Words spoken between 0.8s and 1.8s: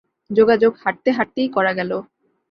হাঁটতে হাঁটতেই করা